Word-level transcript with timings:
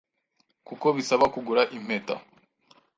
kuko 0.67 0.85
bisaba 0.97 1.25
kugura 1.33 1.61
impeta 1.77 2.15